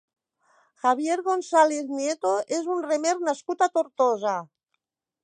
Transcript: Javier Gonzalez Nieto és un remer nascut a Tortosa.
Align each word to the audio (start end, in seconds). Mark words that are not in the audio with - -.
Javier 0.85 1.17
Gonzalez 1.27 1.91
Nieto 1.97 2.31
és 2.59 2.71
un 2.77 2.81
remer 2.87 3.13
nascut 3.29 3.63
a 3.67 3.69
Tortosa. 3.77 4.35